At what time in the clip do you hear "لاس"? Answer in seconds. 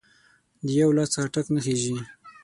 0.97-1.09